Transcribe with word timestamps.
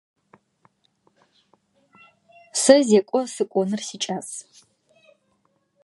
Se 2.61 2.75
zêk'o 2.89 3.19
sık'onır 3.33 3.81
siç'as. 3.87 4.29